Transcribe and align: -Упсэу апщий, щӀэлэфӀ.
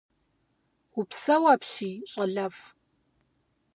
-Упсэу 0.97 1.43
апщий, 1.53 1.95
щӀэлэфӀ. 2.11 2.63